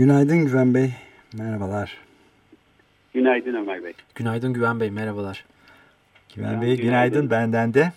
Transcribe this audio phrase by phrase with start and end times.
[0.00, 0.90] Günaydın Güven Bey,
[1.38, 1.98] merhabalar.
[3.14, 3.92] Günaydın Ömer Bey.
[4.14, 5.44] Günaydın Güven Bey, merhabalar.
[6.34, 7.92] Güven Bey, günaydın, günaydın benden de.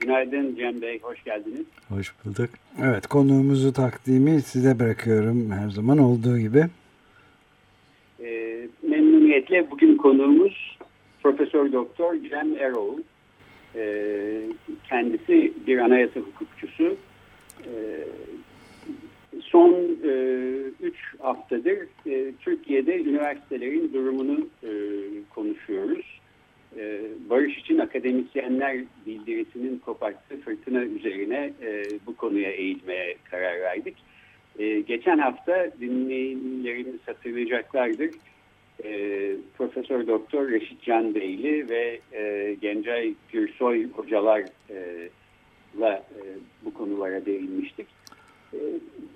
[0.00, 1.66] Günaydın Cem Bey, hoş geldiniz.
[1.88, 2.50] Hoş bulduk.
[2.82, 6.66] Evet, konuğumuzu takdimi size bırakıyorum her zaman olduğu gibi.
[8.24, 10.78] E, memnuniyetle bugün konuğumuz
[11.22, 12.98] Profesör Doktor Cem Erol.
[13.74, 13.82] E,
[14.88, 16.96] kendisi bir anayasa hukukçusu.
[17.64, 17.74] E,
[19.52, 24.70] son 3 e, haftadır e, Türkiye'de üniversitelerin durumunu e,
[25.34, 26.20] konuşuyoruz.
[26.76, 28.76] E, Barış için akademisyenler
[29.06, 33.96] bildirisinin koparttığı fırtına üzerine e, bu konuya eğilmeye karar verdik.
[34.58, 38.10] E, geçen hafta dinleyenlerimiz hatırlayacaklardır
[38.84, 45.10] e, Profesör Doktor Reşit Can Beyli ve e, Gencay Gürsoy hocalarla e,
[46.64, 47.99] bu konulara değinmiştik.
[48.54, 48.58] E,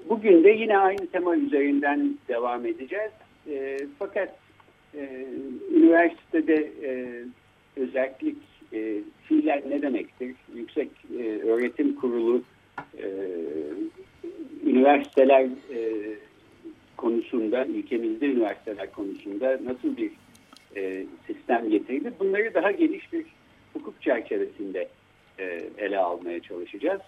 [0.08, 3.12] bugün de yine aynı tema üzerinden devam edeceğiz.
[3.50, 4.38] E, fakat
[4.94, 5.26] e,
[5.74, 7.22] üniversitede e,
[7.76, 8.36] özellik
[8.72, 9.00] e,
[9.68, 10.34] ne demektir?
[10.54, 12.42] Yüksek e, Öğretim Kurulu
[12.98, 13.06] e,
[14.66, 15.78] üniversiteler e,
[16.96, 20.10] konusunda, ülkemizde üniversiteler konusunda nasıl bir
[21.26, 22.12] sistem getirdi?
[22.20, 23.24] Bunları daha geniş bir
[23.72, 24.88] hukuk çerçevesinde
[25.78, 27.00] ele almaya çalışacağız.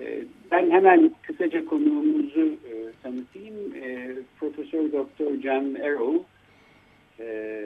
[0.00, 3.74] E, ben hemen kısaca konuğumuzu e, tanıtayım.
[3.82, 6.18] E, Profesör Doktor Cem Erol,
[7.20, 7.64] e,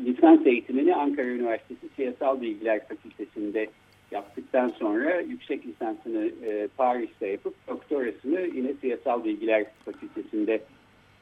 [0.00, 3.68] lisans eğitimini Ankara Üniversitesi Siyasal Bilgiler Fakültesi'nde
[4.10, 10.60] yaptıktan sonra yüksek lisansını e, Paris'te yapıp doktorasını yine Siyasal Bilgiler Fakültesi'nde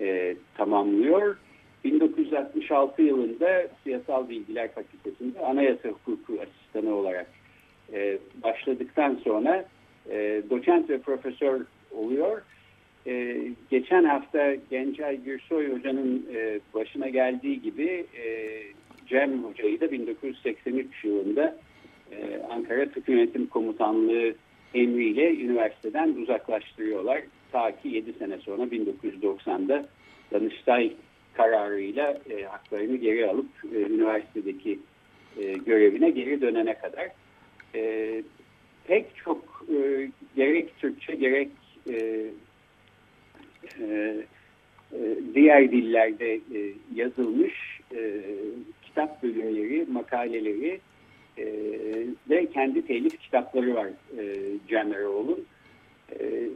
[0.01, 1.37] e, tamamlıyor.
[1.85, 7.27] 1966 yılında Siyasal Bilgiler Fakültesi'nde anayasa hukuku asistanı olarak
[7.93, 9.65] e, başladıktan sonra
[10.11, 12.43] e, doçent ve profesör oluyor.
[13.07, 13.39] E,
[13.71, 18.63] geçen hafta Gencay Gürsoy Hoca'nın e, başına geldiği gibi e,
[19.09, 21.57] Cem Hoca'yı da 1983 yılında
[22.13, 24.35] e, Ankara Tıp Yönetim Komutanlığı
[24.75, 27.23] emriyle üniversiteden uzaklaştırıyorlar.
[27.53, 29.87] Ta ki 7 sene sonra 1990'da
[30.33, 30.93] Danıştay
[31.35, 34.79] kararıyla e, haklarını geri alıp e, üniversitedeki
[35.41, 37.09] e, görevine geri dönene kadar.
[37.75, 38.23] E,
[38.87, 41.49] pek çok e, gerek Türkçe gerek
[41.91, 42.27] e,
[43.81, 44.17] e,
[44.93, 48.21] e diğer dillerde e, yazılmış e,
[48.83, 50.81] kitap bölümleri, makaleleri
[51.39, 51.47] e,
[52.31, 53.89] ve kendi telif kitapları var
[54.19, 54.25] e,
[54.69, 55.45] Cem Eroğlu'nun.
[56.21, 56.49] E,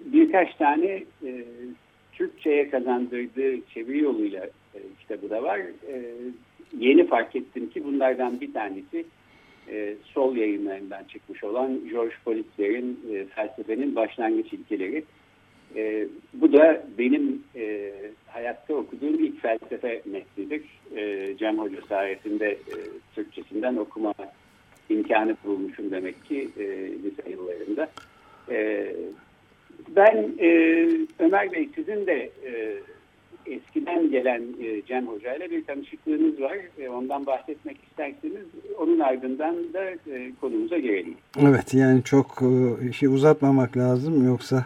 [0.00, 1.44] birkaç tane e,
[2.12, 5.58] Türkçe'ye kazandırdığı çeviri yoluyla e, kitabı da var.
[5.58, 6.02] E,
[6.78, 9.04] yeni fark ettim ki bunlardan bir tanesi
[9.70, 15.04] e, sol yayınlarından çıkmış olan George Politzer'in e, felsefenin başlangıç ilkeleri.
[15.76, 17.92] E, bu da benim e,
[18.26, 20.62] hayatta okuduğum ilk felsefe metnidir.
[20.96, 22.76] E, Cem Hoca sayesinde e,
[23.14, 24.14] Türkçesinden okuma
[24.88, 26.64] imkanı bulmuşum demek ki e,
[27.02, 27.90] lise yıllarında.
[28.50, 28.88] E,
[29.88, 30.48] ben e,
[31.18, 32.78] Ömer Bey sizin de e,
[33.46, 36.58] eskiden gelen e, Cem Hoca ile bir tanışıklığınız var.
[36.78, 38.46] E, ondan bahsetmek isterseniz
[38.78, 41.14] onun ardından da e, konumuza girelim.
[41.40, 42.42] Evet yani çok
[42.90, 44.64] işi uzatmamak lazım yoksa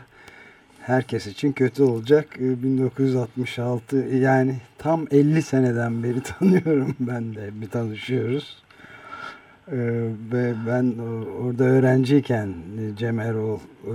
[0.89, 2.37] herkes için kötü olacak.
[2.41, 8.63] 1966 e, yani tam 50 seneden beri tanıyorum ben de bir tanışıyoruz.
[9.73, 9.77] Ee,
[10.33, 10.95] ve ben
[11.45, 12.55] orada öğrenciyken
[12.97, 13.95] Cem Erol e,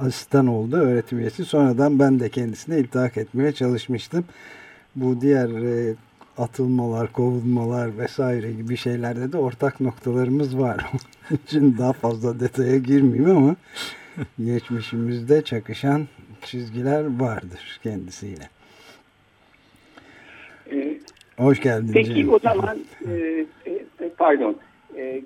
[0.00, 1.44] asistan oldu öğretim üyesi.
[1.44, 4.24] Sonradan ben de kendisine iltihak etmeye çalışmıştım.
[4.96, 5.94] Bu diğer e,
[6.38, 10.86] atılmalar, kovulmalar vesaire gibi şeylerde de ortak noktalarımız var.
[11.46, 13.56] Şimdi daha fazla detaya girmeyeyim ama
[14.44, 16.08] geçmişimizde çakışan
[16.42, 18.50] çizgiler vardır kendisiyle.
[20.72, 20.98] Ee,
[21.36, 21.90] Hoş geldin.
[21.92, 22.32] Peki Cem.
[22.32, 22.78] o zaman
[23.08, 23.12] e,
[23.66, 23.75] e,
[24.18, 24.56] pardon
[24.96, 25.22] e,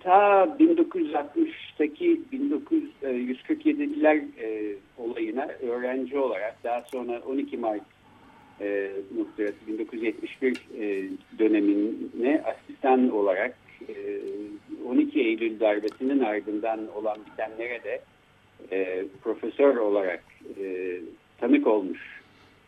[0.00, 7.82] ta 1960'taki 1947'liler e, olayına öğrenci olarak daha sonra 12 Mart
[8.60, 8.90] e,
[9.66, 11.08] 1971 e,
[11.38, 13.54] dönemine asistan olarak
[13.88, 13.94] e,
[14.86, 18.00] 12 Eylül darbesinin ardından olan bitenlere de
[18.72, 20.22] e, profesör olarak
[20.60, 20.96] e,
[21.40, 22.20] tanık olmuş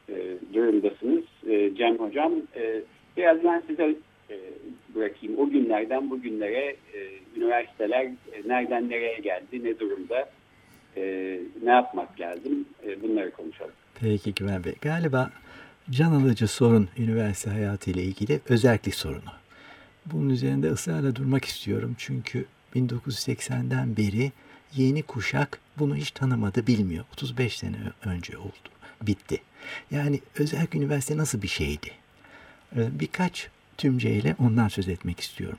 [0.09, 0.15] e,
[0.55, 1.25] durumdasınız.
[1.49, 2.83] E, Cem Hocam e,
[3.17, 3.95] biraz ben size
[4.31, 4.37] e,
[4.95, 5.39] bırakayım.
[5.39, 10.31] O günlerden bugünlere e, üniversiteler e, nereden nereye geldi, ne durumda,
[11.63, 12.65] ne yapmak lazım
[13.03, 13.73] bunları konuşalım.
[14.01, 14.75] Peki Güven Bey.
[14.81, 15.31] Galiba
[15.91, 19.33] can alıcı sorun üniversite hayatı ile ilgili özellik sorunu.
[20.07, 22.45] Bunun üzerinde ısrarla durmak istiyorum çünkü
[22.75, 24.33] 1980'den beri
[24.77, 27.05] yeni kuşak bunu hiç tanımadı, bilmiyor.
[27.13, 28.69] 35 sene önce oldu,
[29.03, 29.41] bitti.
[29.91, 31.91] Yani özel üniversite nasıl bir şeydi?
[32.77, 32.81] Ee,
[33.83, 35.59] birkaç tümceyle ondan söz etmek istiyorum.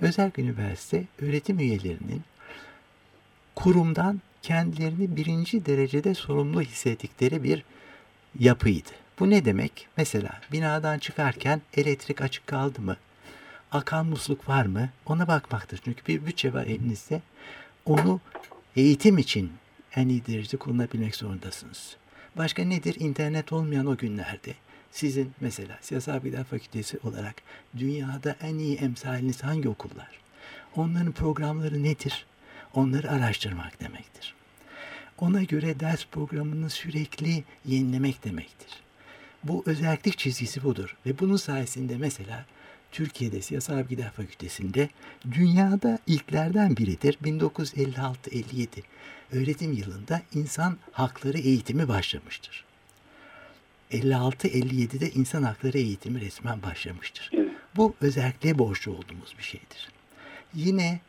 [0.00, 2.22] Özel üniversite öğretim üyelerinin
[3.54, 7.64] kurumdan kendilerini birinci derecede sorumlu hissettikleri bir
[8.38, 8.90] yapıydı.
[9.18, 9.88] Bu ne demek?
[9.96, 12.96] Mesela binadan çıkarken elektrik açık kaldı mı?
[13.72, 14.90] Akan musluk var mı?
[15.06, 15.80] Ona bakmaktır.
[15.84, 17.22] Çünkü bir bütçe var elinizde.
[17.86, 18.20] Onu
[18.76, 19.52] eğitim için
[19.96, 21.96] en iyi derecede kullanabilmek zorundasınız.
[22.36, 22.96] Başka nedir?
[23.00, 24.54] İnternet olmayan o günlerde
[24.92, 27.34] sizin mesela Siyasal Bilgiler Fakültesi olarak
[27.76, 30.10] dünyada en iyi emsaliniz hangi okullar?
[30.76, 32.26] Onların programları nedir?
[32.74, 34.34] Onları araştırmak demektir.
[35.18, 38.68] Ona göre ders programını sürekli yenilemek demektir.
[39.44, 42.44] Bu özellik çizgisi budur ve bunun sayesinde mesela
[42.92, 44.88] Türkiye'de Siyasal Bilgiler Fakültesi'nde
[45.32, 47.18] dünyada ilklerden biridir.
[47.24, 48.66] 1956-57
[49.32, 52.71] öğretim yılında insan hakları eğitimi başlamıştır.
[53.92, 57.30] 56-57'de insan hakları eğitimi resmen başlamıştır.
[57.76, 59.88] Bu özellikle borçlu olduğumuz bir şeydir.
[60.54, 61.00] Yine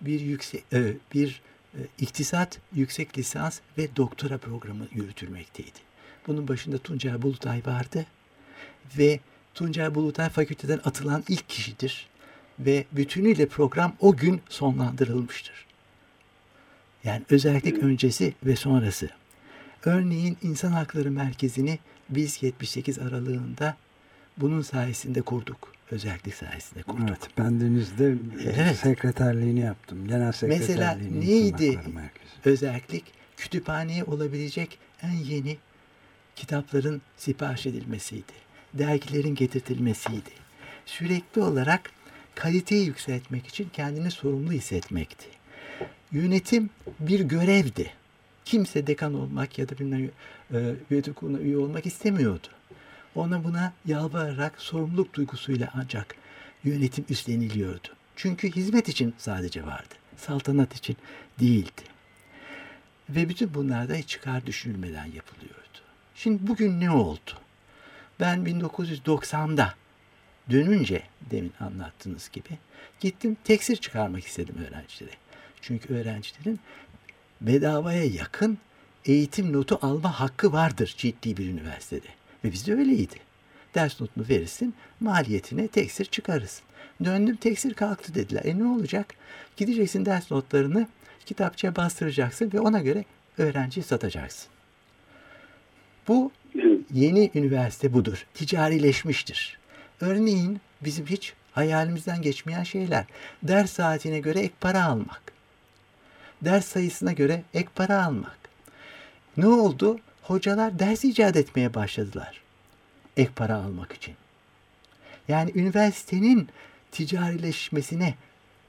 [0.00, 1.40] bir yüksek e, bir
[1.74, 5.78] e, iktisat yüksek lisans ve doktora programı yürütülmekteydi.
[6.26, 8.06] Bunun başında Tuncay Bulutay vardı
[8.98, 9.20] ve
[9.56, 12.08] Tuncay Bulutay fakülteden atılan ilk kişidir
[12.58, 15.66] ve bütünüyle program o gün sonlandırılmıştır.
[17.04, 19.08] Yani özellik öncesi ve sonrası.
[19.84, 23.76] Örneğin İnsan Hakları Merkezi'ni biz 78 aralığında
[24.36, 25.72] bunun sayesinde kurduk.
[25.90, 27.08] Özellik sayesinde kurduk.
[27.08, 28.76] Evet, ben denizde evet.
[28.76, 30.08] sekreterliğini yaptım.
[30.08, 31.14] Genel sekreterliğini.
[31.18, 31.80] Mesela neydi
[32.44, 33.04] özellik?
[33.36, 35.58] Kütüphaneye olabilecek en yeni
[36.36, 38.45] kitapların sipariş edilmesiydi.
[38.78, 40.30] Dergilerin getirtilmesiydi.
[40.86, 41.90] Sürekli olarak
[42.34, 45.26] kaliteyi yükseltmek için kendini sorumlu hissetmekti.
[46.12, 46.70] Yönetim
[47.00, 47.90] bir görevdi.
[48.44, 50.10] Kimse dekan olmak ya da bilmem
[50.90, 52.46] e, kuruluna üye olmak istemiyordu.
[53.14, 56.14] Ona buna yalvararak sorumluluk duygusuyla ancak
[56.64, 57.88] yönetim üstleniliyordu.
[58.16, 59.94] Çünkü hizmet için sadece vardı.
[60.16, 60.96] Saltanat için
[61.40, 61.82] değildi.
[63.08, 65.78] Ve bütün bunlar da hiç çıkar düşünülmeden yapılıyordu.
[66.14, 67.45] Şimdi bugün ne oldu?
[68.20, 69.74] Ben 1990'da
[70.50, 72.58] dönünce demin anlattığınız gibi
[73.00, 75.14] gittim teksir çıkarmak istedim öğrencilere.
[75.60, 76.60] Çünkü öğrencilerin
[77.40, 78.58] bedavaya yakın
[79.04, 82.06] eğitim notu alma hakkı vardır ciddi bir üniversitede.
[82.44, 83.16] Ve bizde öyleydi.
[83.74, 86.64] Ders notunu verirsin, maliyetine teksir çıkarırsın.
[87.04, 88.44] Döndüm teksir kalktı dediler.
[88.44, 89.14] E ne olacak?
[89.56, 90.88] Gideceksin ders notlarını
[91.26, 93.04] kitapçıya bastıracaksın ve ona göre
[93.38, 94.48] öğrenciyi satacaksın.
[96.08, 96.32] Bu
[96.92, 98.26] yeni üniversite budur.
[98.34, 99.58] Ticarileşmiştir.
[100.00, 103.04] Örneğin bizim hiç hayalimizden geçmeyen şeyler.
[103.42, 105.22] Ders saatine göre ek para almak.
[106.42, 108.38] Ders sayısına göre ek para almak.
[109.36, 110.00] Ne oldu?
[110.22, 112.40] Hocalar ders icat etmeye başladılar.
[113.16, 114.14] Ek para almak için.
[115.28, 116.48] Yani üniversitenin
[116.92, 118.14] ticarileşmesine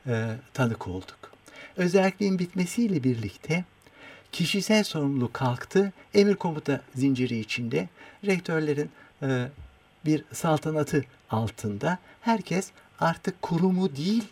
[0.08, 1.32] e, tanık olduk.
[1.78, 3.66] Özelliğin bitmesiyle birlikte
[4.32, 5.94] kişisel sorumluluk kalktı.
[6.14, 7.90] Emir komuta zinciri içinde
[8.26, 8.90] rektörlerin
[9.22, 9.48] e,
[10.06, 14.24] bir saltanatı altında herkes artık kurumu değil,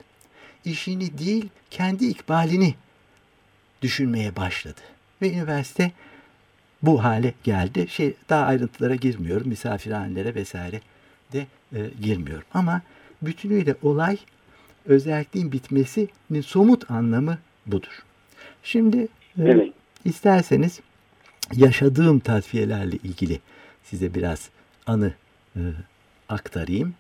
[0.66, 2.75] işini değil, kendi ikbalini
[3.82, 4.82] düşünmeye başladı.
[5.22, 5.92] Ve üniversite
[6.82, 7.88] bu hale geldi.
[7.90, 9.48] Şey daha ayrıntılara girmiyorum.
[9.48, 10.82] Misafirhanelere vesaire
[11.34, 12.46] de e, girmiyorum.
[12.54, 12.82] Ama
[13.22, 14.18] bütünüyle olay
[14.86, 18.04] özelliğin bitmesinin somut anlamı budur.
[18.64, 19.74] Şimdi e, evet.
[20.05, 20.79] İsterseniz
[21.53, 23.39] yaşadığım tasfiyelerle ilgili
[23.83, 24.50] size biraz
[24.88, 25.13] anı
[25.55, 25.62] e,
[26.29, 26.93] aktarayım.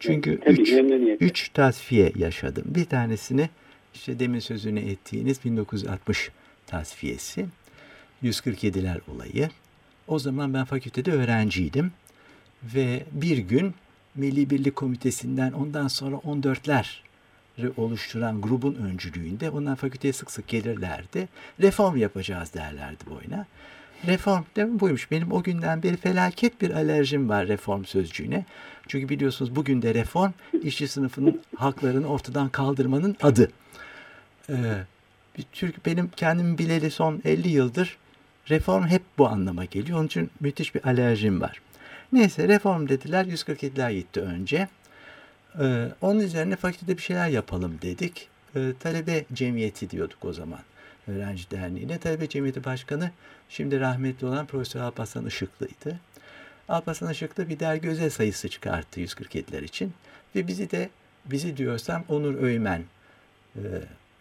[0.00, 0.72] Çünkü üç,
[1.20, 2.64] üç tasfiye yaşadım.
[2.66, 3.48] Bir tanesini
[3.94, 6.30] işte demin sözünü ettiğiniz 1960
[6.66, 7.46] tasfiyesi.
[8.22, 9.50] 147'ler olayı.
[10.08, 11.92] O zaman ben fakültede öğrenciydim.
[12.62, 13.74] Ve bir gün
[14.14, 16.86] Milli Birlik Komitesi'nden ondan sonra 14'ler
[17.76, 21.28] oluşturan grubun öncülüğünde onlar fakülteye sık sık gelirlerdi.
[21.60, 23.46] Reform yapacağız derlerdi boyuna.
[24.06, 25.10] Reform değil mi buymuş.
[25.10, 28.44] Benim o günden beri felaket bir alerjim var reform sözcüğüne.
[28.88, 30.32] Çünkü biliyorsunuz bugün de reform
[30.62, 33.50] işçi sınıfının haklarını ortadan kaldırmanın adı.
[34.48, 34.54] Ee,
[35.52, 37.96] Türk benim kendim bileli son 50 yıldır
[38.50, 39.98] reform hep bu anlama geliyor.
[39.98, 41.60] Onun için müthiş bir alerjim var.
[42.12, 43.24] Neyse reform dediler.
[43.24, 44.68] 147'ler gitti önce.
[45.60, 48.28] Ee, onun üzerine fakültede bir şeyler yapalım dedik.
[48.56, 50.60] Ee, talebe cemiyeti diyorduk o zaman.
[51.08, 51.98] Öğrenci Derneği'ne.
[51.98, 53.10] Talebe Cemiyeti Başkanı
[53.48, 56.00] şimdi rahmetli olan Profesör Alparslan Işıklı'ydı.
[56.68, 59.92] Alparslan Işıklı bir dergi özel sayısı çıkarttı 147'ler için.
[60.36, 60.90] Ve bizi de,
[61.24, 62.82] bizi diyorsam Onur Öymen
[63.56, 63.62] e,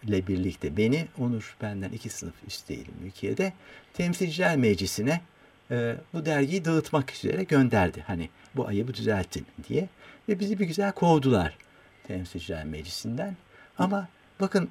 [0.04, 3.54] ile birlikte beni, Onur benden iki sınıf üstteydim ülkede,
[3.94, 5.22] Temsilciler Meclisi'ne
[5.72, 8.04] e, bu dergiyi dağıtmak üzere gönderdi.
[8.08, 9.90] Hani bu ayıbı düzeltin diye.
[10.30, 11.58] Ve bizi bir güzel kovdular
[12.08, 13.36] Temsilciler Meclisi'nden.
[13.78, 14.08] Ama
[14.40, 14.70] bakın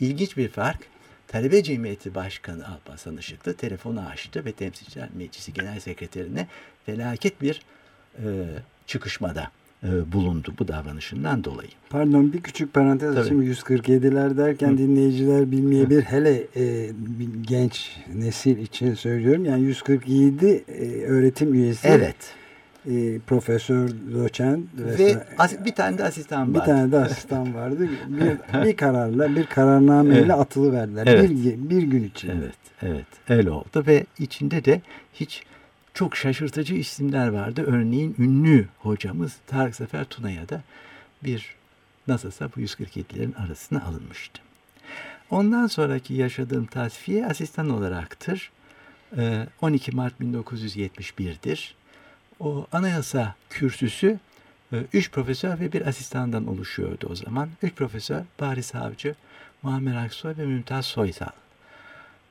[0.00, 0.80] ilginç bir fark.
[1.28, 6.46] Talebe Cemiyeti Başkanı Alparslan Işıklı telefonu açtı ve Temsilciler Meclisi Genel Sekreterine
[6.86, 7.62] felaket bir
[8.18, 8.24] e,
[8.86, 9.50] çıkışmada
[10.12, 11.68] bulundu bu davranışından dolayı.
[11.90, 13.42] Pardon bir küçük parantez açayım.
[13.42, 14.78] 147'ler derken Hı.
[14.78, 16.02] dinleyiciler bilmeyebilir.
[16.02, 16.06] Hı.
[16.06, 16.90] Hele e,
[17.42, 19.44] genç nesil için söylüyorum.
[19.44, 21.88] Yani 147 e, öğretim üyesi.
[21.88, 22.34] Evet
[22.86, 26.54] e, profesör, doçent ve as, bir tane de asistan vardı.
[26.54, 27.88] Bir tane de asistan vardı.
[28.08, 30.30] bir, bir kararla, bir kararnameyle evet.
[30.30, 31.06] atılı verdiler.
[31.06, 31.30] Evet.
[31.30, 32.28] Bir, bir gün için.
[32.30, 33.06] Evet, evet.
[33.28, 34.80] Öyle oldu ve içinde de
[35.14, 35.42] hiç
[35.94, 37.64] çok şaşırtıcı isimler vardı.
[37.66, 40.62] Örneğin ünlü hocamız Tarık Zafer Tuna'ya da
[41.24, 41.54] bir
[42.08, 44.40] nasılsa bu 147'lerin arasına alınmıştı.
[45.30, 48.50] Ondan sonraki yaşadığım tasfiye asistan olaraktır.
[49.60, 51.74] 12 ee, Mart 1971'dir.
[52.40, 54.18] O anayasa kürsüsü
[54.72, 57.48] e, üç profesör ve bir asistandan oluşuyordu o zaman.
[57.62, 59.14] Üç profesör Bahri Savcı,
[59.62, 61.28] Muammer Aksoy ve Mümtaz Soysal.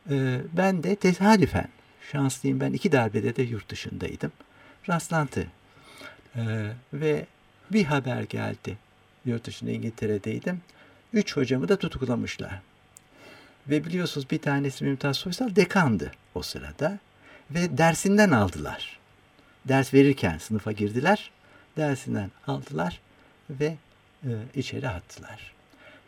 [0.09, 1.67] Ee, ben de tesadüfen
[2.11, 2.59] şanslıyım.
[2.59, 4.31] Ben iki darbede de yurt dışındaydım.
[4.89, 5.47] Rastlantı.
[6.35, 7.25] Ee, ve
[7.71, 8.77] bir haber geldi.
[9.25, 10.61] Yurt dışında İngiltere'deydim.
[11.13, 12.61] Üç hocamı da tutuklamışlar.
[13.67, 16.99] Ve biliyorsunuz bir tanesi Mümtaz Soysal dekandı o sırada.
[17.51, 18.99] Ve dersinden aldılar.
[19.65, 21.31] Ders verirken sınıfa girdiler.
[21.77, 22.99] Dersinden aldılar
[23.49, 23.77] ve
[24.23, 25.53] e, içeri attılar.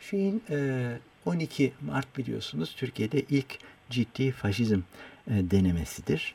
[0.00, 3.58] Şeyin e, 12 Mart biliyorsunuz Türkiye'de ilk
[3.90, 4.80] ciddi faşizm
[5.30, 6.34] e, denemesidir.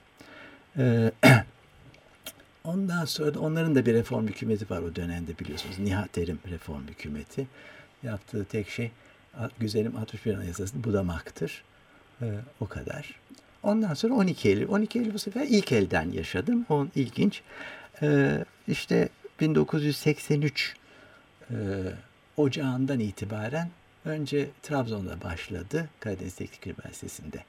[0.77, 1.11] E,
[2.63, 5.79] ondan sonra da onların da bir reform hükümeti var o dönemde biliyorsunuz.
[5.79, 7.47] Nihat Erim reform hükümeti.
[8.03, 8.91] Yaptığı tek şey
[9.59, 11.63] güzelim 61 Anayasası'nı budamaktır.
[12.21, 12.25] E,
[12.59, 13.19] o kadar.
[13.63, 14.67] Ondan sonra 12 Eylül.
[14.67, 16.65] 12 Eylül bu sefer ilk elden yaşadım.
[16.69, 17.41] O ilginç.
[18.01, 20.75] Ee, işte 1983
[21.49, 21.55] e,
[22.37, 23.69] ocağından itibaren
[24.05, 25.89] önce Trabzon'da başladı.
[25.99, 27.43] Karadeniz Teknik Üniversitesi'nde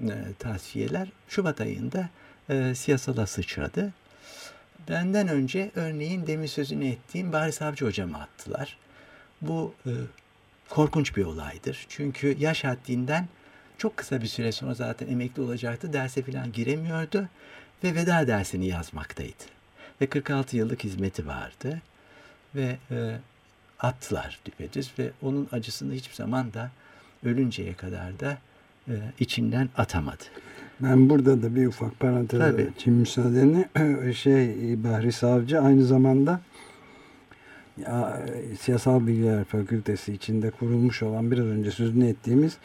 [0.00, 1.08] e, tasfiyeler.
[1.28, 2.08] Şubat ayında
[2.48, 3.92] e, siyasala sıçradı.
[4.88, 8.76] Benden önce örneğin demin sözünü ettiğim Bahri Savcı hocama attılar.
[9.40, 9.90] Bu e,
[10.68, 11.86] korkunç bir olaydır.
[11.88, 13.28] Çünkü yaş haddinden
[13.78, 15.92] çok kısa bir süre sonra zaten emekli olacaktı.
[15.92, 17.28] Derse falan giremiyordu
[17.84, 19.44] ve veda dersini yazmaktaydı.
[20.00, 21.82] Ve 46 yıllık hizmeti vardı.
[22.54, 23.18] Ve e,
[23.78, 26.70] attılar düpedüz ve onun acısını hiçbir zaman da
[27.24, 28.38] ölünceye kadar da
[29.20, 30.24] içinden atamadı.
[30.80, 33.68] Ben burada da bir ufak parantez açayım müsaadenle.
[34.14, 34.54] Şey
[34.84, 36.40] Bahri Savcı aynı zamanda
[37.78, 38.22] ya,
[38.60, 42.56] Siyasal Bilgiler Fakültesi içinde kurulmuş olan biraz önce sözünü ettiğimiz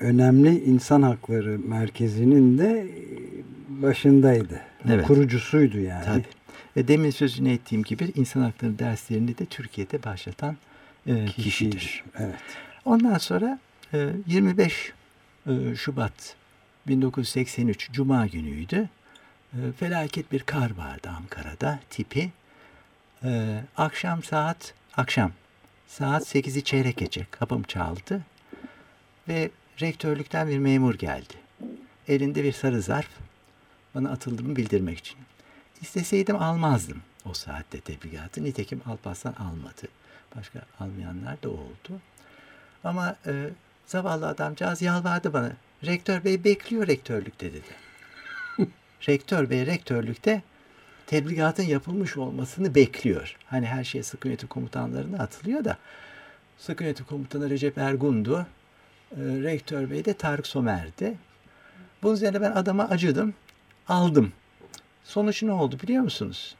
[0.00, 4.60] önemli insan hakları merkezinin de e, başındaydı.
[4.88, 5.06] Evet.
[5.06, 6.04] Kurucusuydu yani.
[6.04, 6.24] Tabii.
[6.76, 10.56] Ve demin sözünü ettiğim gibi insan hakları derslerini de Türkiye'de başlatan
[11.06, 12.04] e, kişidir.
[12.18, 12.34] Evet.
[12.84, 13.58] Ondan sonra
[13.94, 15.03] e, 25 e,
[15.76, 16.36] Şubat
[16.86, 18.88] 1983 Cuma günüydü.
[19.52, 22.30] E, felaket bir kar vardı Ankara'da tipi.
[23.24, 25.32] E, akşam saat akşam
[25.86, 28.22] saat 8'i çeyrek geçe kapım çaldı
[29.28, 31.34] ve rektörlükten bir memur geldi.
[32.08, 33.10] Elinde bir sarı zarf
[33.94, 35.18] bana atıldığımı bildirmek için.
[35.80, 38.44] İsteseydim almazdım o saatte tebligatı.
[38.44, 39.88] Nitekim Alparslan almadı.
[40.36, 42.00] Başka almayanlar da oldu.
[42.84, 43.50] Ama e,
[43.86, 45.52] zavallı adamcağız yalvardı bana.
[45.86, 47.68] Rektör bey bekliyor rektörlükte dedi.
[49.08, 50.42] Rektör bey rektörlükte
[51.06, 53.36] tebligatın yapılmış olmasını bekliyor.
[53.46, 55.78] Hani her şey sıkı yönetim komutanlarına atılıyor da
[56.58, 58.46] sıkı yönetim komutanı Recep Ergun'du.
[59.12, 61.18] E, rektör bey de Tarık Somer'di.
[62.02, 63.34] Bunun üzerine ben adama acıdım.
[63.88, 64.32] Aldım.
[65.04, 66.56] Sonuç ne oldu biliyor musunuz?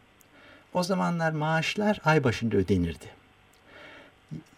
[0.75, 3.24] O zamanlar maaşlar ay başında ödenirdi.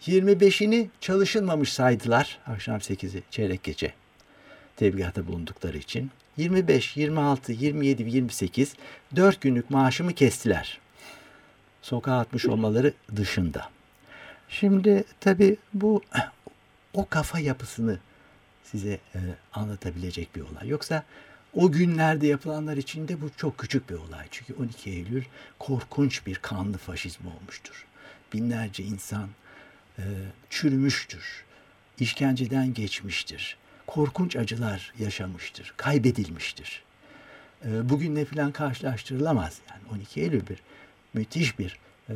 [0.06, 3.94] 25'ini çalışılmamış saydılar akşam 8'i çeyrek gece
[4.76, 6.10] tebligatta bulundukları için.
[6.36, 8.74] 25, 26, 27 ve 28
[9.16, 10.78] 4 günlük maaşımı kestiler.
[11.82, 13.70] Sokağa atmış olmaları dışında.
[14.48, 16.02] Şimdi tabii bu
[16.94, 17.98] o kafa yapısını
[18.64, 19.18] size e,
[19.52, 20.68] anlatabilecek bir olay.
[20.68, 21.04] Yoksa
[21.54, 24.26] o günlerde yapılanlar için de bu çok küçük bir olay.
[24.30, 25.24] Çünkü 12 Eylül
[25.58, 27.86] korkunç bir kanlı faşizm olmuştur.
[28.32, 29.28] Binlerce insan
[29.98, 30.04] e,
[30.50, 31.44] çürümüştür.
[32.00, 33.56] İşkenceden geçmiştir.
[33.86, 35.74] Korkunç acılar yaşamıştır.
[35.76, 36.82] Kaybedilmiştir.
[37.64, 39.60] E, bugünle falan karşılaştırılamaz.
[39.70, 40.58] Yani 12 Eylül bir
[41.14, 42.14] müthiş bir e,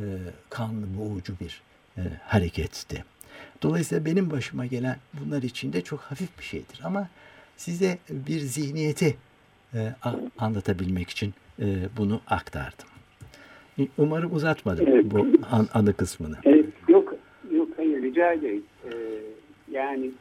[0.49, 1.61] kanlı boğucu bir
[1.97, 3.05] e, hareketti.
[3.61, 6.79] Dolayısıyla benim başıma gelen bunlar için de çok hafif bir şeydir.
[6.83, 7.09] Ama
[7.57, 9.17] size bir zihniyeti
[9.73, 9.93] e,
[10.37, 11.65] anlatabilmek için e,
[11.97, 12.87] bunu aktardım.
[13.97, 16.37] Umarım uzatmadım bu an, anı kısmını.
[16.43, 17.13] Evet, yok,
[17.51, 18.63] yok hayır rica ederim.
[18.85, 18.91] Ee,
[19.71, 20.11] yani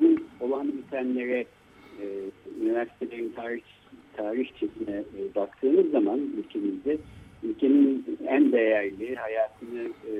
[0.00, 1.44] bu olan bitenlere
[2.00, 2.04] e,
[2.62, 3.62] üniversitelerin tarih
[4.16, 6.98] tarihçesine e, baktığınız zaman ülkemizde
[7.42, 10.12] ülkenin en değerli hayatını e,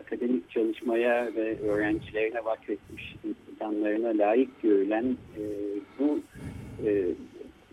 [0.00, 5.42] akademik çalışmaya ve öğrencilerine vakfetmiş insanlarına layık görülen e,
[5.98, 6.20] bu
[6.86, 7.04] e,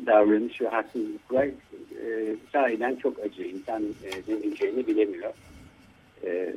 [0.06, 3.44] davranış ve haksızlıklar e, sahiden çok acı.
[3.44, 5.34] İnsan e, ne diyeceğini bilemiyor.
[6.24, 6.56] E,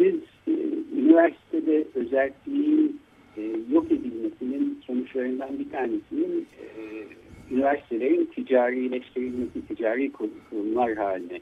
[0.00, 0.14] siz
[0.48, 0.52] e,
[0.96, 3.00] üniversitede özelliğin
[3.36, 3.42] e,
[3.72, 6.68] yok edilmesinin sonuçlarından bir tanesinin e,
[7.54, 11.40] üniversitelerin ticarileştirilmesi, ticari kurumlar haline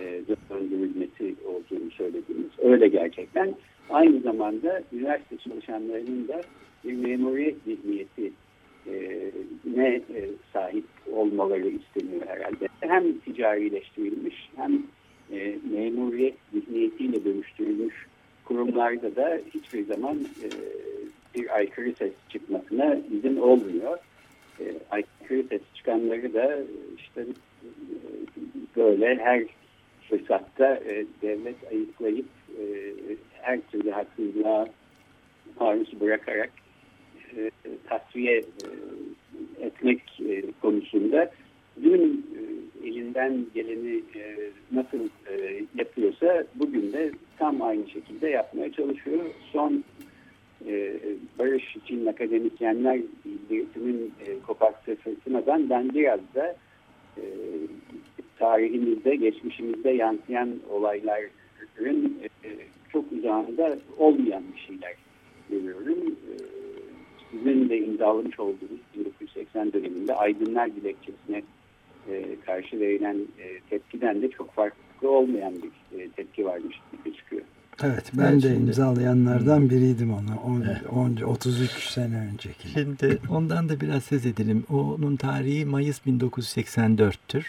[0.00, 0.20] e,
[0.50, 2.50] döndürülmesi olduğunu söylediniz.
[2.58, 3.54] Öyle gerçekten.
[3.90, 6.40] Aynı zamanda üniversite çalışanlarının da
[6.84, 8.32] bir memuriyet zihniyeti
[9.76, 10.00] ne
[10.52, 12.68] sahip olmaları isteniyor herhalde.
[12.80, 14.82] Hem ticarileştirilmiş hem
[15.32, 16.34] e, memuriyet
[18.64, 20.48] kurumlarda da hiçbir zaman e,
[21.34, 23.98] bir aykırı ses çıkmasına izin olmuyor.
[24.60, 26.58] E, aykırı ses çıkanları da
[26.98, 27.68] işte e,
[28.76, 29.42] böyle her
[30.08, 32.26] fırsatta e, devlet ayıklayıp
[32.58, 32.64] e,
[33.32, 34.66] her türlü haksızlığa
[35.60, 36.50] maruz bırakarak
[37.36, 37.50] e,
[37.88, 38.70] tasfiye e,
[39.66, 41.30] etmek e, konusunda
[41.82, 44.98] dün e, elinden geleni e, nasıl
[45.30, 49.20] e, yapıyorsa bugün de tam aynı şekilde yapmaya çalışıyor.
[49.52, 49.84] Son
[51.38, 54.12] Barış için akademisyenler bildirisinin
[54.46, 56.56] koparttığı fırtınadan ben biraz da
[58.38, 62.18] tarihimizde, geçmişimizde yansıyan olayların
[62.92, 64.94] çok uzağında olmayan bir şeyler
[65.50, 66.16] görüyorum.
[67.30, 71.42] Sizin de imzalamış olduğunuz 1980 döneminde Aydınlar Dilekçesi'ne
[72.10, 77.42] e, karşı verilen e, tepkiden de çok farklı olmayan bir e, tepki varmış gibi çıkıyor.
[77.82, 80.40] Evet ben de şimdi, imzalayanlardan biriydim onu.
[80.44, 81.24] On, evet.
[81.24, 82.68] 33 sene önceki.
[82.68, 84.64] Şimdi ondan da biraz söz edelim.
[84.70, 87.44] Onun tarihi Mayıs 1984'tür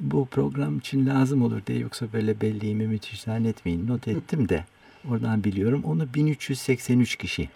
[0.00, 3.86] bu program için lazım olur diye yoksa böyle belliğimi müthiş zannetmeyin.
[3.86, 4.64] Not ettim de
[5.10, 5.82] oradan biliyorum.
[5.84, 7.48] Onu 1383 kişi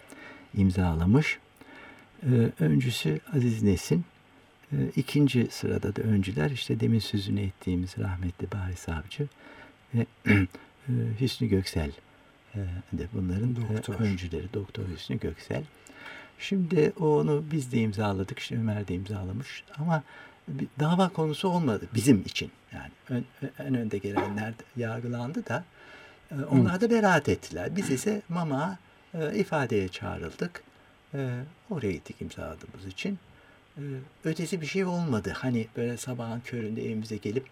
[0.57, 1.39] imzalamış.
[2.23, 2.27] Ee,
[2.59, 4.03] öncüsü Aziz Nesin.
[4.73, 9.27] Ee, ikinci sırada da öncüler işte demin sözünü ettiğimiz rahmetli Bahri Savcı
[9.95, 10.45] ve e,
[11.21, 11.91] Hüsnü Göksel
[12.55, 12.59] e,
[12.93, 13.99] de bunların e, Doktor.
[13.99, 14.53] öncüleri.
[14.53, 15.63] Doktor Hüsnü Göksel.
[16.39, 18.39] Şimdi onu biz de imzaladık.
[18.39, 19.63] İşte Ömer de imzalamış.
[19.77, 20.03] Ama
[20.47, 22.51] bir dava konusu olmadı bizim için.
[22.73, 23.25] Yani ön,
[23.59, 25.63] en önde gelenler yargılandı da
[26.49, 27.75] onlar da beraat ettiler.
[27.75, 28.77] Biz ise mama
[29.35, 30.63] ifadeye çağrıldık.
[31.69, 33.19] Oraya gittik imzaladığımız için.
[33.77, 33.81] E,
[34.23, 35.33] ötesi bir şey olmadı.
[35.37, 37.45] Hani böyle sabahın köründe evimize gelip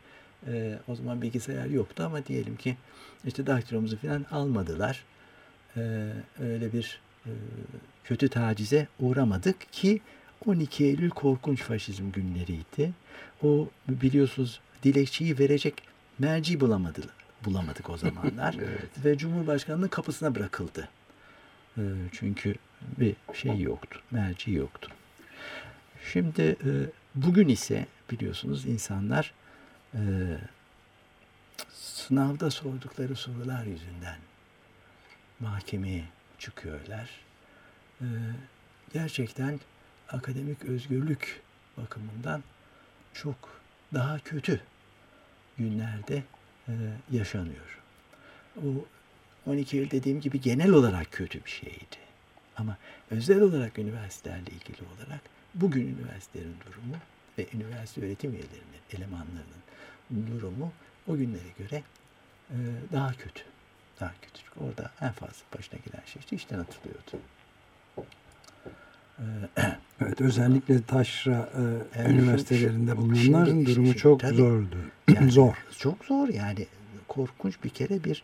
[0.47, 2.77] e, o zaman bilgisayar yoktu ama diyelim ki
[3.25, 5.03] işte daktilomuzu falan almadılar.
[5.77, 5.81] E,
[6.39, 7.31] öyle bir e,
[8.03, 10.01] kötü tacize uğramadık ki
[10.45, 12.91] 12 Eylül korkunç faşizm günleriydi.
[13.43, 15.73] O biliyorsunuz dilekçeyi verecek
[16.19, 17.15] merci bulamadılar.
[17.45, 18.55] Bulamadık o zamanlar.
[18.59, 19.05] evet.
[19.05, 20.89] Ve Cumhurbaşkanı'nın kapısına bırakıldı.
[21.77, 21.81] Ee,
[22.11, 22.55] çünkü
[22.99, 23.99] bir şey yoktu.
[24.11, 24.91] Merci yoktu.
[26.05, 26.71] Şimdi e,
[27.15, 29.33] bugün ise biliyorsunuz insanlar
[29.93, 29.99] e,
[31.73, 34.17] sınavda sordukları sorular yüzünden
[35.39, 36.03] mahkemeye
[36.39, 37.09] çıkıyorlar.
[38.01, 38.05] E,
[38.93, 39.59] gerçekten
[40.09, 41.41] akademik özgürlük
[41.77, 42.43] bakımından
[43.13, 43.61] çok
[43.93, 44.61] daha kötü
[45.57, 46.23] günlerde
[46.67, 46.73] e,
[47.11, 47.81] yaşanıyor.
[48.57, 48.85] O
[49.45, 51.97] 12 Eylül dediğim gibi genel olarak kötü bir şeydi.
[52.57, 52.77] Ama
[53.11, 55.21] özel olarak üniversitelerle ilgili olarak
[55.55, 56.95] bugün üniversitelerin durumu
[57.37, 60.71] ve üniversite öğretim üyelerinin, elemanlarının durumu
[61.07, 61.83] o günlere göre
[62.49, 62.55] e,
[62.93, 63.41] daha kötü.
[63.99, 64.61] Daha küçük.
[64.61, 67.11] Orada en fazla başına gelen şey işte işten atılıyordu.
[70.01, 71.61] Evet özellikle taşra e,
[71.99, 74.35] Evet, üniversitelerinde bulunanların durumu şimdi- çok tabii.
[74.35, 74.75] zordu.
[75.15, 75.53] Yani Zor.
[75.77, 76.67] Çok zor yani.
[77.07, 78.23] Korkunç bir kere bir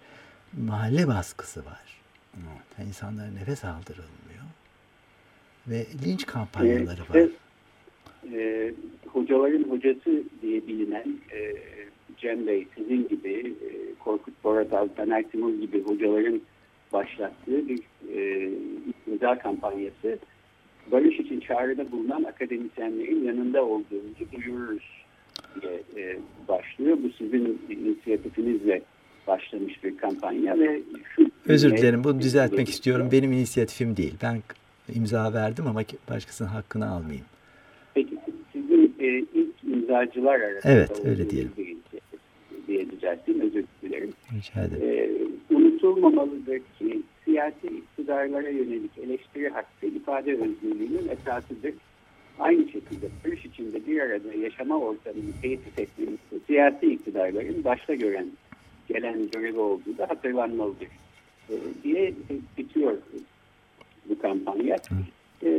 [0.58, 2.02] mahalle baskısı var.
[2.78, 4.27] Yani insanlara nefes aldırılmıyor.
[5.68, 7.30] Ve linç kampanyaları var.
[8.34, 8.74] e,
[9.08, 11.54] hocaların hocası diye bilinen e,
[12.18, 16.42] Cem Bey sizin gibi e, Korkut Boratal, Taner Timur gibi hocaların
[16.94, 17.80] başlattığı bir
[18.16, 18.50] e,
[19.08, 20.20] imza kampanyası
[20.92, 24.84] barış için çağrıda bulunan akademisyenlerin yanında olduğumuzu duyururuz
[25.62, 26.98] diye e, başlıyor.
[27.04, 28.82] Bu sizin inisiyatifinizle
[29.28, 30.82] başlamış bir kampanya ve
[31.16, 33.10] şu Özür dilerim bunu düzeltmek istiyorum.
[33.12, 34.16] Benim inisiyatifim değil.
[34.22, 34.42] Ben
[34.96, 37.26] imza verdim ama başkasının hakkını almayayım.
[37.94, 38.18] Peki
[38.54, 41.52] sizin e, ilk imzacılar arasında Evet, öyle diyelim.
[42.68, 44.14] diye düzelteyim özür dilerim.
[44.34, 44.90] Rica ederim.
[45.52, 51.74] E, unutulmamalıdır ki siyasi iktidarlara yönelik eleştiri hakkı ifade özgürlüğünün esasıdır.
[52.40, 55.88] Aynı şekilde barış içinde bir arada yaşama ortamını tesis de
[56.48, 58.28] siyasi iktidarların başta gören
[58.90, 60.88] gelen görevi olduğu da hatırlanmalıdır
[61.50, 62.14] e, diye
[62.58, 62.98] bitiyor
[64.22, 64.76] kampanya.
[65.44, 65.50] E,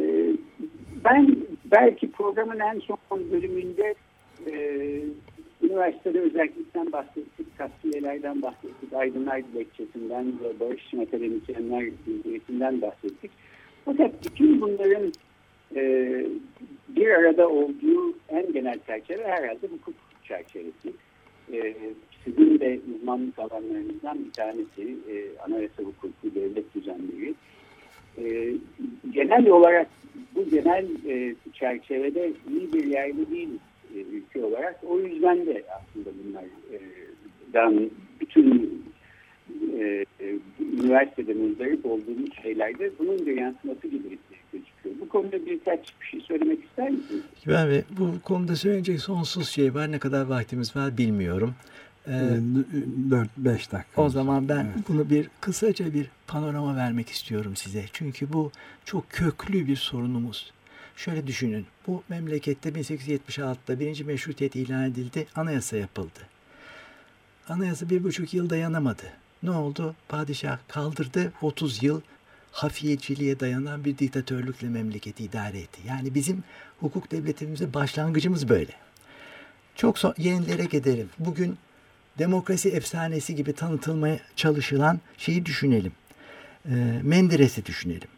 [1.04, 3.94] ben belki programın en son bölümünde
[4.46, 4.52] e,
[5.62, 13.30] üniversitede özellikten bahsettik, kasiyelerden bahsettik, Aydınlar Dilekçesi'nden ve Barış için Akademisyenler Bildirisi'nden bahsettik.
[13.84, 15.12] Fakat bütün bunların
[15.76, 15.82] e,
[16.88, 19.94] bir arada olduğu en genel çerçeve herhalde hukuk
[20.24, 20.92] çerçevesi.
[21.52, 21.74] E,
[22.24, 27.34] sizin de uzmanlık alanlarınızdan bir tanesi e, anayasa hukuku, devlet düzenleri.
[28.24, 28.54] E,
[29.10, 29.86] genel olarak
[30.34, 33.60] bu genel e, çerçevede iyi bir yerde değiliz
[33.94, 34.80] e, ülke olarak.
[34.88, 38.78] O yüzden de aslında bunlardan bütün
[39.78, 44.18] e, e, üniversitede muzdarip olduğumuz şeylerde bunun bir yansıması gibi
[44.52, 44.96] gözüküyor.
[45.00, 47.22] Bu konuda birkaç bir şey söylemek ister misiniz?
[47.46, 49.92] Ben bu konuda söyleyecek sonsuz şey var.
[49.92, 51.54] Ne kadar vaktimiz var bilmiyorum.
[52.08, 52.10] Ee,
[53.40, 53.82] 4-5 dakika.
[54.02, 54.88] o zaman ben Evet.
[54.88, 57.84] bunu bir kısaca bir panorama vermek istiyorum size.
[57.92, 58.52] Çünkü bu
[58.84, 60.52] çok köklü bir sorunumuz.
[60.96, 61.66] Şöyle düşünün.
[61.86, 65.26] Bu memlekette 1876'da birinci meşrutiyet ilan edildi.
[65.36, 66.20] Anayasa yapıldı.
[67.48, 69.02] Anayasa bir buçuk yıl dayanamadı.
[69.42, 69.94] Ne oldu?
[70.08, 71.32] Padişah kaldırdı.
[71.42, 72.00] 30 yıl
[72.52, 75.80] hafiyeciliğe dayanan bir diktatörlükle memleketi idare etti.
[75.86, 76.44] Yani bizim
[76.80, 78.72] hukuk devletimizde başlangıcımız böyle.
[79.74, 81.08] Çok so yenilere gidelim.
[81.18, 81.56] Bugün
[82.18, 85.92] demokrasi efsanesi gibi tanıtılmaya çalışılan şeyi düşünelim.
[86.64, 88.08] E, Menderes'i düşünelim.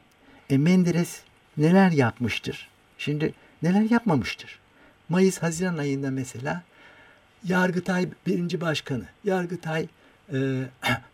[0.51, 1.21] E, Menderes
[1.57, 2.69] neler yapmıştır?
[2.99, 4.59] Şimdi neler yapmamıştır?
[5.09, 6.63] Mayıs-Haziran ayında mesela
[7.45, 9.87] Yargıtay birinci başkanı, Yargıtay
[10.33, 10.39] e,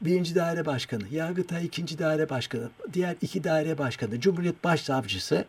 [0.01, 5.45] birinci daire başkanı, Yargıtay ikinci daire başkanı, diğer iki daire başkanı, Cumhuriyet Başsavcısı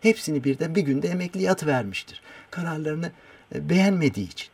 [0.00, 2.22] hepsini birden bir günde emekliye atıvermiştir.
[2.50, 3.12] Kararlarını
[3.54, 4.48] e, beğenmediği için.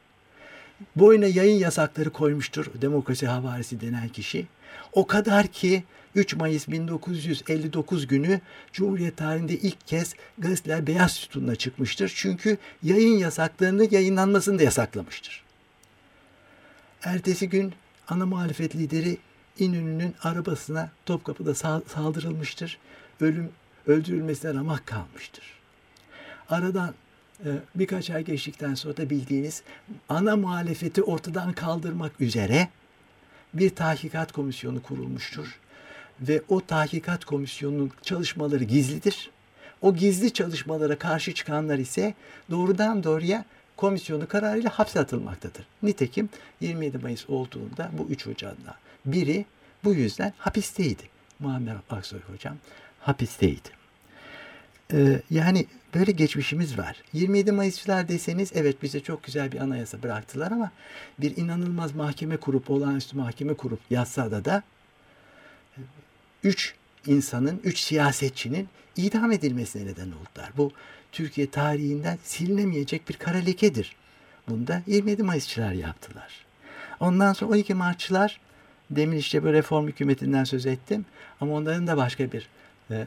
[0.96, 4.46] Boyuna yayın yasakları koymuştur demokrasi havarisi denen kişi.
[4.92, 5.84] O kadar ki
[6.14, 8.40] 3 Mayıs 1959 günü
[8.72, 12.12] Cumhuriyet tarihinde ilk kez gazeteler beyaz sütunla çıkmıştır.
[12.16, 15.44] Çünkü yayın yasaklarını yayınlanmasını da yasaklamıştır.
[17.02, 17.74] Ertesi gün
[18.08, 19.18] ana muhalefet lideri
[19.58, 22.78] İnönü'nün arabasına Topkapı'da sa- saldırılmıştır.
[23.20, 23.50] Ölüm
[23.87, 25.44] öldürülmesine ramak kalmıştır.
[26.48, 26.94] Aradan
[27.74, 29.62] birkaç ay geçtikten sonra da bildiğiniz
[30.08, 32.68] ana muhalefeti ortadan kaldırmak üzere
[33.54, 35.60] bir tahkikat komisyonu kurulmuştur.
[36.20, 39.30] Ve o tahkikat komisyonunun çalışmaları gizlidir.
[39.82, 42.14] O gizli çalışmalara karşı çıkanlar ise
[42.50, 43.44] doğrudan doğruya
[43.76, 45.66] komisyonu kararıyla hapse atılmaktadır.
[45.82, 46.28] Nitekim
[46.60, 49.44] 27 Mayıs olduğunda bu üç hocadan biri
[49.84, 51.02] bu yüzden hapisteydi.
[51.38, 52.56] Muammer Aksoy hocam
[53.00, 53.68] hapisteydi.
[54.92, 56.96] Ee, yani böyle geçmişimiz var.
[57.12, 60.70] 27 Mayısçılar deseniz evet bize çok güzel bir anayasa bıraktılar ama
[61.18, 64.62] bir inanılmaz mahkeme kurup olağanüstü mahkeme kurup yazsada da
[66.44, 66.74] üç
[67.07, 70.50] insanın, üç siyasetçinin idam edilmesine neden oldular.
[70.57, 70.72] Bu
[71.12, 73.96] Türkiye tarihinden silinemeyecek bir kara lekedir.
[74.48, 76.44] Bunu da 27 Mayısçılar yaptılar.
[77.00, 78.40] Ondan sonra 12 Martçılar
[78.90, 81.04] demin işte bu reform hükümetinden söz ettim
[81.40, 82.48] ama onların da başka bir
[82.90, 83.07] e,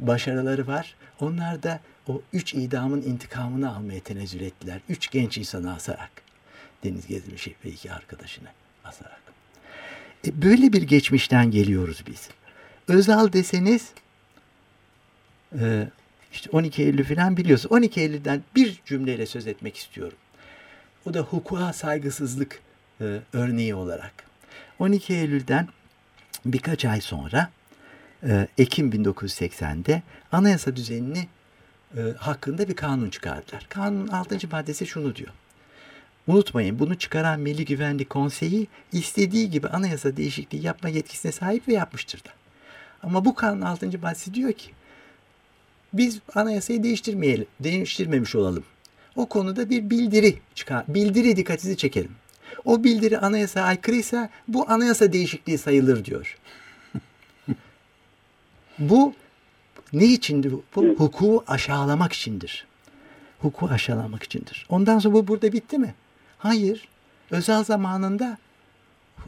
[0.00, 0.94] başarıları var.
[1.20, 4.80] Onlar da o üç idamın intikamını almaya tenezzül ettiler.
[4.88, 6.10] Üç genç insanı asarak.
[6.84, 8.48] Deniz Gezmiş'i ve iki arkadaşını
[8.84, 9.20] asarak.
[10.26, 12.28] E, böyle bir geçmişten geliyoruz biz.
[12.88, 13.90] Özal deseniz
[15.60, 15.88] e,
[16.32, 17.72] işte 12 Eylül falan biliyorsunuz.
[17.72, 20.18] 12 Eylül'den bir cümleyle söz etmek istiyorum.
[21.06, 22.62] O da hukuka saygısızlık
[23.00, 24.12] e, örneği olarak.
[24.78, 25.68] 12 Eylül'den
[26.44, 27.50] birkaç ay sonra
[28.22, 31.28] e, Ekim 1980'de anayasa düzenini
[31.96, 33.66] e, hakkında bir kanun çıkardılar.
[33.68, 34.48] Kanunun 6.
[34.52, 35.30] maddesi şunu diyor.
[36.26, 42.24] Unutmayın bunu çıkaran Milli Güvenlik Konseyi istediği gibi anayasa değişikliği yapma yetkisine sahip ve yapmıştır
[42.24, 42.30] da.
[43.02, 43.86] Ama bu kanun 6.
[43.86, 44.70] maddesi diyor ki
[45.92, 48.64] biz anayasayı değiştirmeyelim, değiştirmemiş olalım.
[49.16, 50.84] O konuda bir bildiri çıkar.
[50.88, 52.12] Bildiri dikkatinizi çekelim.
[52.64, 56.38] O bildiri anayasa aykırıysa bu anayasa değişikliği sayılır diyor.
[58.78, 59.14] bu
[59.92, 60.54] ne içindir?
[60.76, 62.66] Bu hukuku aşağılamak içindir.
[63.40, 64.66] Hukuku aşağılamak içindir.
[64.68, 65.94] Ondan sonra bu burada bitti mi?
[66.38, 66.88] Hayır.
[67.30, 68.38] Özel zamanında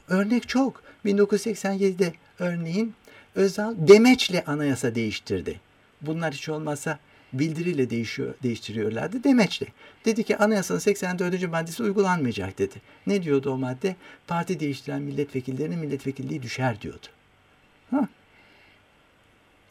[0.08, 0.82] örnek çok.
[1.04, 2.94] 1987'de örneğin
[3.34, 5.60] Özal demeçle anayasa değiştirdi.
[6.02, 6.98] Bunlar hiç olmazsa
[7.32, 9.66] bildiriyle değişiyor, değiştiriyorlardı demeçle.
[10.04, 11.48] Dedi ki anayasanın 84.
[11.48, 12.74] maddesi uygulanmayacak dedi.
[13.06, 13.96] Ne diyordu o madde?
[14.26, 17.06] Parti değiştiren milletvekillerinin milletvekilliği düşer diyordu.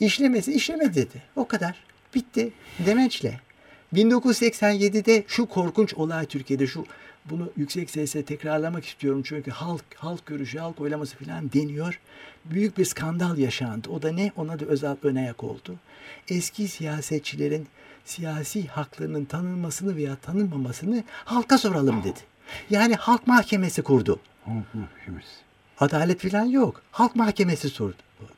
[0.01, 1.21] İşlemesi işlemedi dedi.
[1.35, 1.75] O kadar.
[2.15, 2.51] Bitti.
[2.85, 3.39] Demeçle.
[3.93, 6.85] 1987'de şu korkunç olay Türkiye'de şu
[7.25, 11.99] bunu yüksek sesle tekrarlamak istiyorum çünkü halk halk görüşü, halk oylaması falan deniyor.
[12.45, 13.89] Büyük bir skandal yaşandı.
[13.89, 14.31] O da ne?
[14.35, 15.75] Ona da özel önayak oldu.
[16.27, 17.67] Eski siyasetçilerin
[18.05, 22.19] siyasi haklarının tanınmasını veya tanınmamasını halka soralım dedi.
[22.69, 24.19] Yani halk mahkemesi kurdu.
[24.45, 25.29] Halk mahkemesi.
[25.79, 26.81] Adalet falan yok.
[26.91, 27.97] Halk mahkemesi sordu.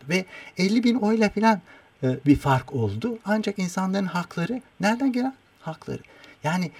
[0.10, 0.26] Ve
[0.58, 1.62] 50 bin oyla falan
[2.04, 3.20] e, bir fark oldu.
[3.26, 5.36] Ancak insanların hakları nereden gelen?
[5.62, 6.00] Hakları.
[6.44, 6.72] Yani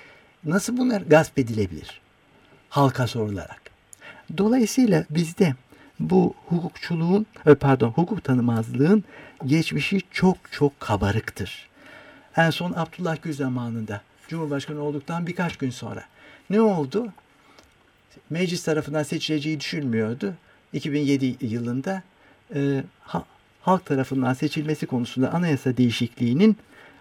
[0.44, 2.02] nasıl bunlar gasp edilebilir?
[2.70, 3.62] Halka sorularak.
[4.38, 5.56] Dolayısıyla bizde
[6.00, 9.04] bu hukukçuluğun, e, pardon hukuk tanımazlığın
[9.46, 11.70] geçmişi çok çok kabarıktır.
[12.38, 16.04] En son Abdullah Gül zamanında Cumhurbaşkanı olduktan birkaç gün sonra
[16.50, 17.14] ne oldu?
[18.30, 20.34] Meclis tarafından seçileceği düşünülmüyordu.
[20.74, 22.04] 2007 yılında
[22.56, 23.26] e, ha,
[23.62, 26.58] halk tarafından seçilmesi konusunda anayasa değişikliğinin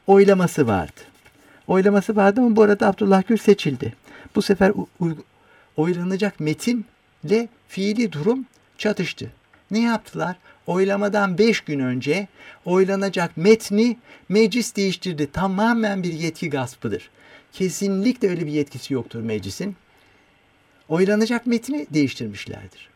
[0.07, 1.01] oylaması vardı.
[1.67, 3.95] Oylaması vardı ama bu arada Abdullah Gül seçildi.
[4.35, 4.73] Bu sefer
[5.77, 8.47] oylanacak metinle fiili durum
[8.79, 9.31] çatıştı.
[9.71, 10.37] Ne yaptılar?
[10.67, 12.29] Oylamadan beş gün önce
[12.65, 15.33] oylanacak metni meclis değiştirdi.
[15.33, 17.11] Tamamen bir yetki gaspıdır.
[17.53, 19.77] Kesinlikle öyle bir yetkisi yoktur meclisin.
[20.89, 22.89] Oylanacak metni değiştirmişlerdir.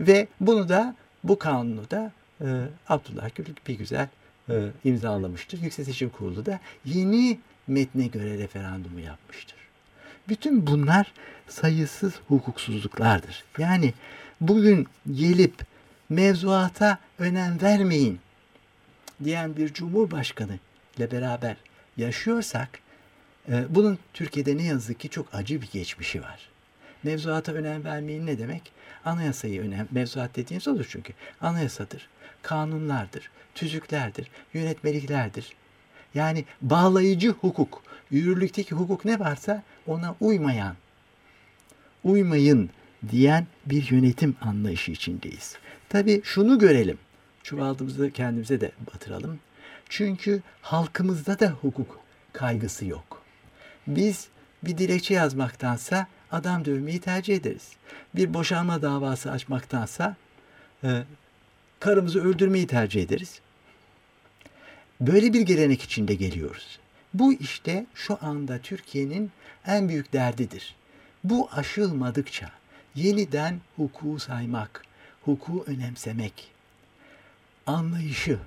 [0.00, 2.46] Ve bunu da bu kanunu da e,
[2.88, 4.08] Abdullah Gül bir güzel
[4.48, 5.62] e, imzalamıştır.
[5.62, 9.56] Yüksek Seçim Kurulu da yeni metne göre referandumu yapmıştır.
[10.28, 11.12] Bütün bunlar
[11.48, 13.44] sayısız hukuksuzluklardır.
[13.58, 13.94] Yani
[14.40, 15.54] bugün gelip
[16.08, 18.20] mevzuata önem vermeyin
[19.24, 20.58] diyen bir cumhurbaşkanı
[20.96, 21.56] ile beraber
[21.96, 22.68] yaşıyorsak
[23.48, 26.48] e, bunun Türkiye'de ne yazık ki çok acı bir geçmişi var.
[27.02, 28.72] Mevzuata önem vermeyin ne demek?
[29.04, 31.12] Anayasayı önem, mevzuat dediğiniz olur çünkü.
[31.40, 32.08] Anayasadır,
[32.42, 35.56] kanunlardır, tüzüklerdir, yönetmeliklerdir.
[36.14, 40.76] Yani bağlayıcı hukuk, yürürlükteki hukuk ne varsa ona uymayan,
[42.04, 42.70] uymayın
[43.10, 45.56] diyen bir yönetim anlayışı içindeyiz.
[45.88, 46.98] Tabii şunu görelim,
[47.42, 49.38] çuvaldızı kendimize de batıralım.
[49.88, 52.00] Çünkü halkımızda da hukuk
[52.32, 53.22] kaygısı yok.
[53.86, 54.28] Biz
[54.62, 57.72] bir dilekçe yazmaktansa adam dövmeyi tercih ederiz.
[58.14, 60.16] Bir boşanma davası açmaktansa
[60.84, 61.02] e,
[61.80, 63.40] karımızı öldürmeyi tercih ederiz.
[65.00, 66.78] Böyle bir gelenek içinde geliyoruz.
[67.14, 69.30] Bu işte şu anda Türkiye'nin
[69.66, 70.74] en büyük derdidir.
[71.24, 72.50] Bu aşılmadıkça
[72.94, 74.84] yeniden hukuku saymak,
[75.24, 76.50] hukuku önemsemek,
[77.66, 78.38] anlayışı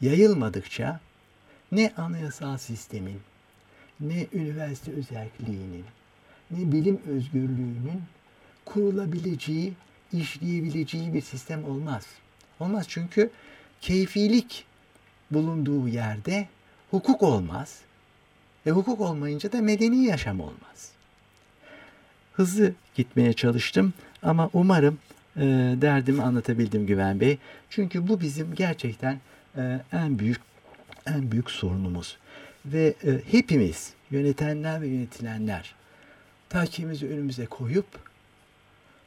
[0.00, 1.00] yayılmadıkça
[1.72, 3.20] ne anayasal sistemin,
[4.00, 5.84] ne üniversite özelliğinin,
[6.50, 8.02] ne bilim özgürlüğünün
[8.64, 9.72] kurulabileceği,
[10.12, 12.06] işleyebileceği bir sistem olmaz.
[12.60, 13.30] Olmaz çünkü
[13.80, 14.64] keyfilik
[15.30, 16.48] bulunduğu yerde
[16.90, 17.80] hukuk olmaz.
[18.66, 20.90] Ve hukuk olmayınca da medeni yaşam olmaz.
[22.32, 24.98] Hızlı gitmeye çalıştım ama umarım
[25.36, 25.42] e,
[25.80, 27.38] derdimi anlatabildim Güven Bey.
[27.70, 29.20] Çünkü bu bizim gerçekten
[29.56, 30.40] e, en büyük
[31.06, 32.18] en büyük sorunumuz.
[32.66, 35.74] Ve e, hepimiz yönetenler ve yönetilenler
[36.54, 37.86] takibimizi önümüze koyup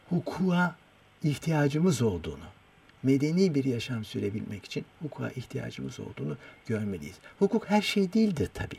[0.10, 0.75] hukuka
[1.23, 2.43] ihtiyacımız olduğunu,
[3.03, 7.15] medeni bir yaşam sürebilmek için hukuka ihtiyacımız olduğunu görmeliyiz.
[7.39, 8.75] Hukuk her şey değildir tabi.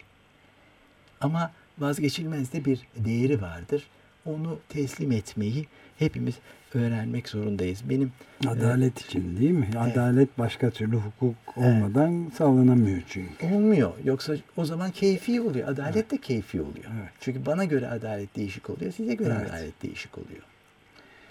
[1.20, 3.86] Ama vazgeçilmez de bir değeri vardır.
[4.26, 5.66] Onu teslim etmeyi
[5.98, 6.34] hepimiz
[6.74, 7.82] öğrenmek zorundayız.
[7.90, 8.12] Benim
[8.48, 9.68] adalet e, için değil mi?
[9.72, 9.92] Evet.
[9.92, 12.32] Adalet başka türlü hukuk olmadan evet.
[12.32, 13.46] sağlanamıyor çünkü.
[13.54, 13.92] Olmuyor.
[14.04, 15.68] Yoksa o zaman keyfi oluyor.
[15.68, 16.10] Adalet evet.
[16.10, 16.90] de keyfi oluyor.
[17.00, 17.12] Evet.
[17.20, 19.50] Çünkü bana göre adalet değişik oluyor, size göre evet.
[19.50, 20.42] adalet değişik oluyor.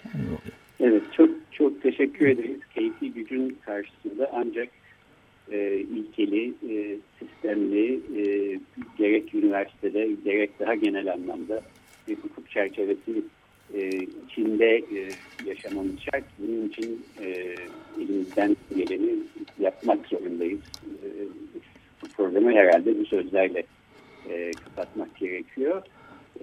[0.04, 0.58] Yani oluyor.
[0.80, 2.60] Evet, çok Çok teşekkür ederiz.
[2.74, 4.68] Keyfi gücün karşısında ancak
[5.52, 8.58] e, ilkeli, e, sistemli, e,
[8.98, 11.62] gerek üniversitede gerek daha genel anlamda
[12.08, 13.22] bir hukuk çerçevesi
[13.74, 13.88] e,
[14.26, 15.08] içinde e,
[15.46, 16.24] yaşamamız şart.
[16.38, 17.54] Bunun için e,
[18.00, 19.14] elimizden geleni
[19.60, 20.60] yapmak zorundayız.
[20.86, 21.06] E,
[22.02, 23.62] bu programı herhalde bu sözlerle
[24.30, 25.82] e, kapatmak gerekiyor.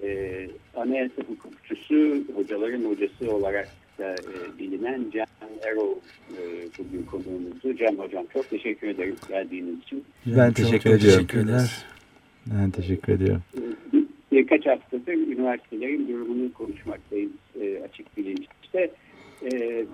[0.02, 5.26] E, anayasa hukukçusu, hocaların hocası olarak da e, bilinen Can
[5.62, 5.96] Erol
[6.30, 6.40] e,
[6.78, 7.76] bugün konuğumuzdu.
[7.76, 10.04] Can Hocam çok teşekkür ederim geldiğiniz için.
[10.26, 11.26] Ben teşekkür çok ediyorum.
[11.26, 11.84] teşekkür ederiz.
[12.46, 13.42] Ben teşekkür ediyorum.
[14.36, 18.90] Bir, birkaç haftadır üniversitelerin durumunu konuşmaktayız e, açık bilinçte.
[19.52, 19.84] E,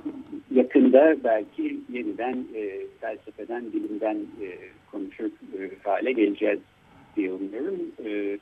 [0.55, 4.49] yakında belki yeniden e, felsefeden, bilimden e,
[4.91, 6.61] konuşur e, hale geleceğiz
[7.17, 7.79] diye umuyorum.
[8.05, 8.39] E,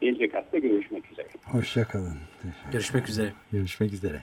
[0.00, 1.26] gelecek hafta görüşmek üzere.
[1.44, 2.18] Hoşçakalın.
[2.72, 3.32] Görüşmek üzere.
[3.52, 4.22] Görüşmek üzere.